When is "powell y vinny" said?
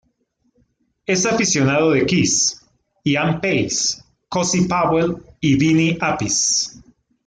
4.67-5.95